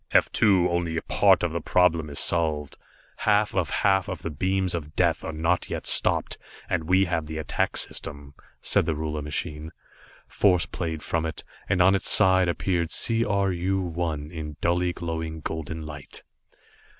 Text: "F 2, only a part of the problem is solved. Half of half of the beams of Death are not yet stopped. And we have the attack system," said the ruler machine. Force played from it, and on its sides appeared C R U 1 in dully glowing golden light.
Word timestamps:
"F 0.09 0.31
2, 0.31 0.67
only 0.67 0.97
a 0.97 1.03
part 1.03 1.43
of 1.43 1.51
the 1.51 1.61
problem 1.61 2.09
is 2.09 2.17
solved. 2.17 2.75
Half 3.17 3.53
of 3.53 3.69
half 3.69 4.09
of 4.09 4.23
the 4.23 4.31
beams 4.31 4.73
of 4.73 4.95
Death 4.95 5.23
are 5.23 5.31
not 5.31 5.69
yet 5.69 5.85
stopped. 5.85 6.39
And 6.67 6.85
we 6.85 7.05
have 7.05 7.27
the 7.27 7.37
attack 7.37 7.77
system," 7.77 8.33
said 8.63 8.87
the 8.87 8.95
ruler 8.95 9.21
machine. 9.21 9.71
Force 10.27 10.65
played 10.65 11.03
from 11.03 11.23
it, 11.27 11.43
and 11.69 11.83
on 11.83 11.93
its 11.93 12.09
sides 12.09 12.49
appeared 12.49 12.89
C 12.89 13.23
R 13.23 13.51
U 13.51 13.79
1 13.79 14.31
in 14.31 14.55
dully 14.59 14.91
glowing 14.91 15.39
golden 15.41 15.83
light. 15.85 16.23